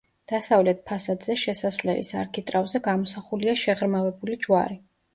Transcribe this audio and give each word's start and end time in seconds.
დასავლეთ 0.29 0.79
ფასადზე 0.91 1.35
შესასვლელის 1.43 2.11
არქიტრავზე 2.23 2.85
გამოსახულია 2.91 3.57
შეღრმავებული 3.67 4.45
ჯვარი. 4.47 4.85